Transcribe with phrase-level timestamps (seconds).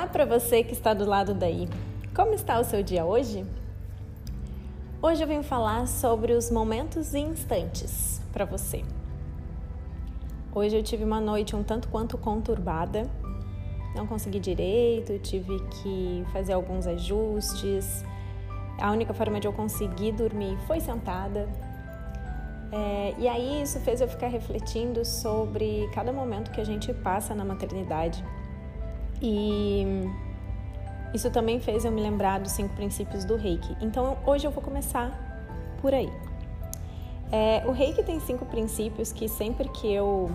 [0.00, 1.68] Olá para você que está do lado daí.
[2.16, 3.44] Como está o seu dia hoje?
[5.02, 8.82] Hoje eu venho falar sobre os momentos e instantes para você.
[10.54, 13.10] Hoje eu tive uma noite um tanto quanto conturbada.
[13.94, 18.02] Não consegui direito, tive que fazer alguns ajustes.
[18.80, 21.46] A única forma de eu conseguir dormir foi sentada.
[22.72, 27.34] É, e aí isso fez eu ficar refletindo sobre cada momento que a gente passa
[27.34, 28.24] na maternidade
[29.20, 29.84] e
[31.12, 33.76] isso também fez eu me lembrar dos cinco princípios do reiki.
[33.80, 35.10] Então hoje eu vou começar
[35.80, 36.10] por aí.
[37.32, 40.30] É, o reiki tem cinco princípios que sempre que eu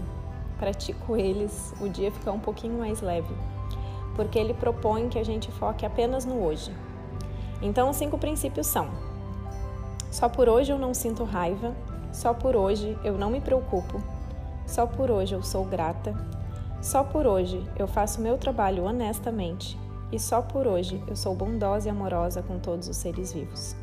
[0.58, 3.34] pratico eles, o dia fica um pouquinho mais leve,
[4.16, 6.72] porque ele propõe que a gente foque apenas no hoje.
[7.62, 8.90] Então, os cinco princípios são:
[10.12, 11.76] só por hoje eu não sinto raiva,
[12.12, 14.02] só por hoje eu não me preocupo,
[14.66, 16.14] só por hoje eu sou grata,
[16.86, 19.76] só por hoje eu faço meu trabalho honestamente
[20.12, 23.76] e só por hoje eu sou bondosa e amorosa com todos os seres vivos.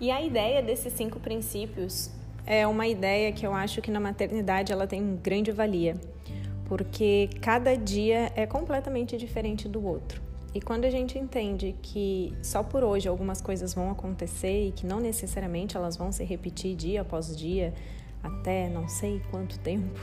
[0.00, 2.10] E a ideia desses cinco princípios
[2.44, 5.94] é uma ideia que eu acho que na maternidade ela tem grande valia,
[6.64, 10.31] porque cada dia é completamente diferente do outro.
[10.54, 14.86] E quando a gente entende que só por hoje algumas coisas vão acontecer e que
[14.86, 17.72] não necessariamente elas vão se repetir dia após dia,
[18.22, 19.98] até não sei quanto tempo,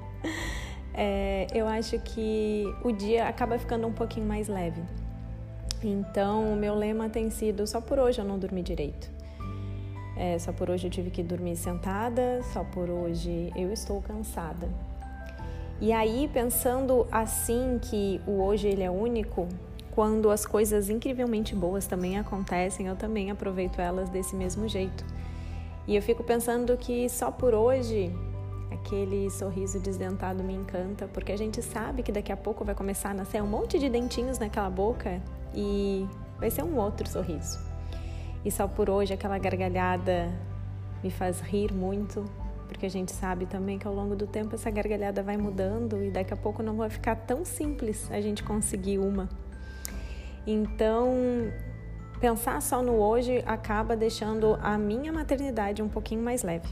[0.92, 4.82] é, eu acho que o dia acaba ficando um pouquinho mais leve.
[5.82, 9.10] Então, o meu lema tem sido: só por hoje eu não dormi direito.
[10.16, 14.68] É, só por hoje eu tive que dormir sentada, só por hoje eu estou cansada.
[15.80, 19.48] E aí, pensando assim que o hoje ele é único,
[19.90, 25.04] quando as coisas incrivelmente boas também acontecem, eu também aproveito elas desse mesmo jeito.
[25.86, 28.12] E eu fico pensando que só por hoje
[28.70, 33.10] aquele sorriso desdentado me encanta, porque a gente sabe que daqui a pouco vai começar
[33.10, 35.20] a nascer um monte de dentinhos naquela boca
[35.54, 36.06] e
[36.38, 37.58] vai ser um outro sorriso.
[38.44, 40.32] E só por hoje aquela gargalhada
[41.02, 42.24] me faz rir muito,
[42.74, 46.10] porque a gente sabe também que ao longo do tempo essa gargalhada vai mudando e
[46.10, 49.28] daqui a pouco não vai ficar tão simples a gente conseguir uma.
[50.44, 51.14] Então,
[52.20, 56.68] pensar só no hoje acaba deixando a minha maternidade um pouquinho mais leve.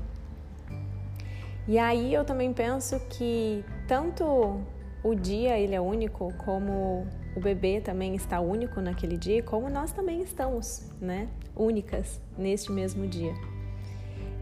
[1.69, 4.61] E aí eu também penso que tanto
[5.05, 9.93] o dia ele é único, como o bebê também está único naquele dia, como nós
[9.93, 13.52] também estamos, né, únicas neste mesmo dia.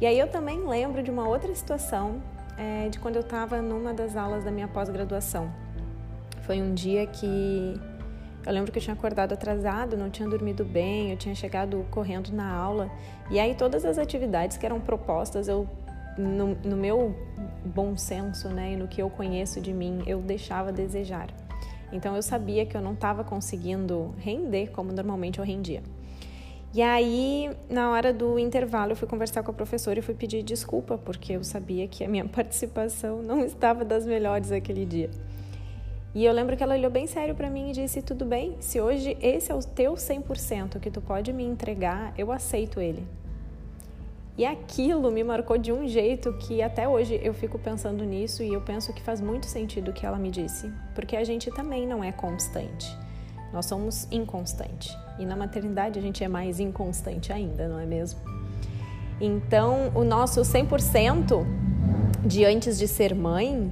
[0.01, 2.23] E aí eu também lembro de uma outra situação,
[2.57, 5.51] é, de quando eu estava numa das aulas da minha pós-graduação.
[6.43, 7.79] Foi um dia que
[8.47, 12.33] eu lembro que eu tinha acordado atrasado, não tinha dormido bem, eu tinha chegado correndo
[12.33, 12.91] na aula.
[13.31, 15.69] E aí todas as atividades que eram propostas, eu
[16.17, 17.15] no, no meu
[17.65, 21.29] bom senso, né, e no que eu conheço de mim, eu deixava a desejar.
[21.93, 25.83] Então eu sabia que eu não estava conseguindo render como normalmente eu rendia.
[26.73, 30.41] E aí, na hora do intervalo, eu fui conversar com a professora e fui pedir
[30.45, 35.11] desculpa, porque eu sabia que a minha participação não estava das melhores aquele dia.
[36.15, 38.81] E eu lembro que ela olhou bem sério para mim e disse: "Tudo bem, se
[38.81, 43.05] hoje esse é o teu 100% que tu pode me entregar, eu aceito ele".
[44.39, 48.55] E aquilo me marcou de um jeito que até hoje eu fico pensando nisso e
[48.55, 51.87] eu penso que faz muito sentido o que ela me disse, porque a gente também
[51.87, 52.97] não é constante.
[53.53, 54.97] Nós somos inconstante.
[55.21, 58.19] E na maternidade a gente é mais inconstante ainda, não é mesmo?
[59.21, 61.47] Então, o nosso 100%
[62.25, 63.71] de antes de ser mãe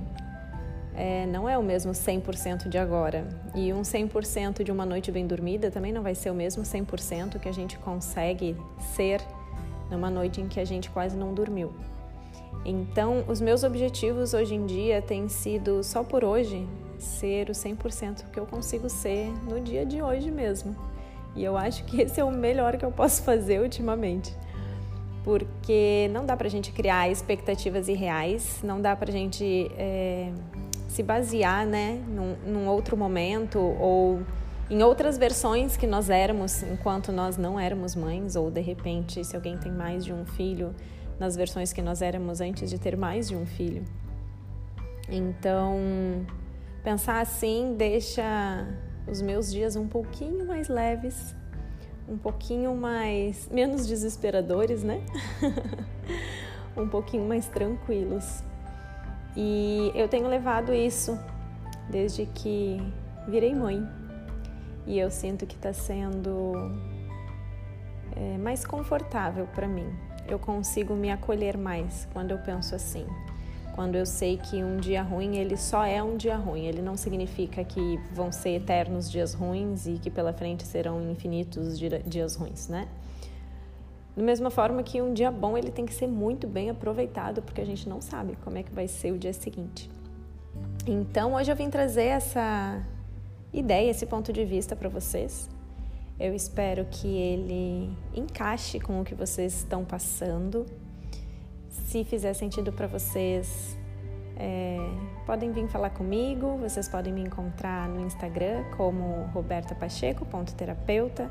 [0.94, 3.26] é, não é o mesmo 100% de agora.
[3.54, 7.38] E um 100% de uma noite bem dormida também não vai ser o mesmo 100%
[7.38, 8.54] que a gente consegue
[8.94, 9.22] ser
[9.90, 11.72] numa noite em que a gente quase não dormiu.
[12.62, 18.30] Então, os meus objetivos hoje em dia têm sido só por hoje ser o 100%
[18.30, 20.76] que eu consigo ser no dia de hoje mesmo.
[21.38, 24.34] E eu acho que esse é o melhor que eu posso fazer ultimamente.
[25.24, 30.32] Porque não dá pra gente criar expectativas irreais, não dá pra gente é,
[30.88, 34.22] se basear né, num, num outro momento ou
[34.70, 39.34] em outras versões que nós éramos enquanto nós não éramos mães, ou de repente, se
[39.34, 40.74] alguém tem mais de um filho,
[41.18, 43.84] nas versões que nós éramos antes de ter mais de um filho.
[45.10, 45.78] Então,
[46.82, 48.66] Pensar assim deixa
[49.10, 51.34] os meus dias um pouquinho mais leves,
[52.08, 55.02] um pouquinho mais menos desesperadores, né?
[56.76, 58.42] um pouquinho mais tranquilos.
[59.36, 61.18] E eu tenho levado isso
[61.88, 62.80] desde que
[63.26, 63.86] virei mãe.
[64.86, 66.52] E eu sinto que está sendo
[68.16, 69.86] é, mais confortável para mim.
[70.26, 73.06] Eu consigo me acolher mais quando eu penso assim.
[73.78, 76.96] Quando eu sei que um dia ruim ele só é um dia ruim, ele não
[76.96, 82.66] significa que vão ser eternos dias ruins e que pela frente serão infinitos dias ruins,
[82.66, 82.88] né?
[84.16, 87.60] Da mesma forma que um dia bom ele tem que ser muito bem aproveitado, porque
[87.60, 89.88] a gente não sabe como é que vai ser o dia seguinte.
[90.84, 92.84] Então, hoje eu vim trazer essa
[93.52, 95.48] ideia, esse ponto de vista para vocês.
[96.18, 100.66] Eu espero que ele encaixe com o que vocês estão passando.
[101.86, 103.76] Se fizer sentido para vocês,
[104.36, 104.78] é,
[105.26, 106.56] podem vir falar comigo.
[106.58, 111.30] Vocês podem me encontrar no Instagram como robertapacheco.terapeuta.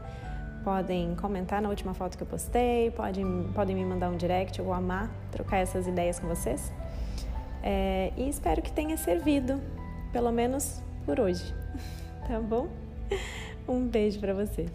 [0.64, 4.66] Podem comentar na última foto que eu postei, podem, podem me mandar um direct, eu
[4.66, 6.74] vou amar trocar essas ideias com vocês.
[7.64, 9.62] É, e espero que tenha servido,
[10.12, 11.54] pelo menos por hoje.
[12.28, 12.68] Tá bom?
[13.66, 14.66] Um beijo para você.